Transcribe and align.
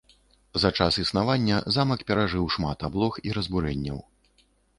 За 0.61 0.69
час 0.79 0.95
існавання 1.03 1.59
замак 1.75 1.99
перажыў 2.09 2.49
шмат 2.57 2.77
аблог 2.89 3.13
і 3.27 3.37
разбурэнняў. 3.37 3.97